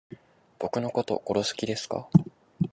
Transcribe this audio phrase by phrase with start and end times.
[0.57, 2.09] 僕のこと殺す気ですか